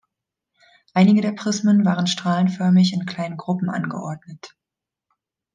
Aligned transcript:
Einige 0.95 1.21
der 1.21 1.33
Prismen 1.33 1.85
waren 1.85 2.07
strahlenförmig 2.07 2.91
in 2.93 3.05
kleinen 3.05 3.37
Gruppen 3.37 3.69
angeordnet. 3.69 4.57